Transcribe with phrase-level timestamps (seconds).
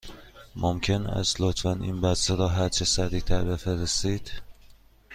[0.55, 4.31] ممکن است لطفاً این بسته را هرچه سریع تر بفرستید؟